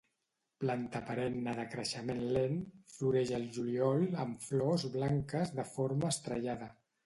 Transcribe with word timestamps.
Planta 0.61 1.01
perenne 1.09 1.53
de 1.59 1.65
creixement 1.73 2.23
lent, 2.37 2.57
floreix 2.95 3.35
al 3.41 3.47
juliol 3.61 4.09
amb 4.27 4.43
flors 4.49 4.89
blanques 4.99 5.57
de 5.61 5.71
forma 5.79 6.15
estrellada. 6.19 6.77